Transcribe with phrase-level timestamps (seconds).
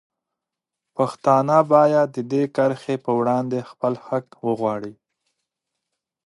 [0.95, 4.93] پښتانه باید د دې کرښې په وړاندې خپل حق وغواړي.